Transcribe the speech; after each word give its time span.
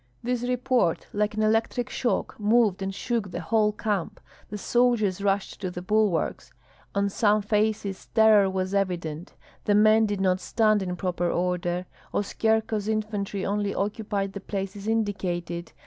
This 0.23 0.41
report, 0.41 1.05
like 1.13 1.35
an 1.35 1.43
electric 1.43 1.87
shock, 1.87 2.35
moved 2.39 2.81
and 2.81 2.91
shook 2.91 3.29
the 3.29 3.39
whole 3.39 3.71
camp; 3.71 4.19
the 4.49 4.57
soldiers 4.57 5.21
rushed 5.21 5.61
to 5.61 5.69
the 5.69 5.83
bulwarks. 5.83 6.51
On 6.95 7.07
some 7.07 7.43
faces 7.43 8.07
terror 8.07 8.49
was 8.49 8.73
evident; 8.73 9.35
the 9.65 9.75
men 9.75 10.07
did 10.07 10.19
not 10.19 10.39
stand 10.39 10.81
in 10.81 10.95
proper 10.95 11.29
order; 11.29 11.85
Oskyerko's 12.15 12.87
infantry 12.87 13.45
only 13.45 13.75
occupied 13.75 14.33
the 14.33 14.41
places 14.41 14.87
indicated. 14.87 15.71